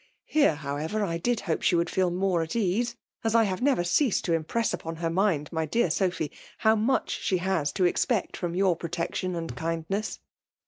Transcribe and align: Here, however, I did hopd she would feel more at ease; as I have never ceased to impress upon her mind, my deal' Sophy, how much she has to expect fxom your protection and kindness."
Here, 0.25 0.55
however, 0.55 1.03
I 1.03 1.19
did 1.19 1.41
hopd 1.41 1.61
she 1.61 1.75
would 1.75 1.87
feel 1.87 2.09
more 2.09 2.41
at 2.41 2.55
ease; 2.55 2.95
as 3.23 3.35
I 3.35 3.43
have 3.43 3.61
never 3.61 3.83
ceased 3.83 4.25
to 4.25 4.33
impress 4.33 4.73
upon 4.73 4.95
her 4.95 5.11
mind, 5.11 5.51
my 5.51 5.67
deal' 5.67 5.91
Sophy, 5.91 6.31
how 6.57 6.75
much 6.75 7.19
she 7.21 7.37
has 7.37 7.71
to 7.73 7.85
expect 7.85 8.39
fxom 8.41 8.57
your 8.57 8.75
protection 8.75 9.35
and 9.35 9.55
kindness." 9.55 10.17